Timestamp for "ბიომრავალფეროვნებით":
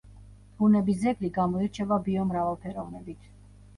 2.11-3.29